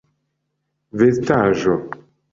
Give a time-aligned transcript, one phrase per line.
[1.01, 1.77] vestaĵo